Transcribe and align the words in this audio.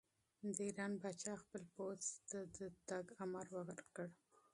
د 0.55 0.57
ایران 0.67 0.93
پاچا 1.01 1.33
خپل 1.43 1.61
پوځ 1.75 2.01
ته 2.29 2.39
د 2.55 2.57
حرکت 2.59 3.15
امر 3.23 3.45
ورکړ. 3.57 4.07